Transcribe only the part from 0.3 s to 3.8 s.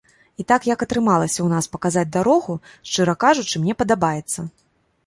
І так як атрымалася ў нас паказаць дарогу, шчыра кажучы, мне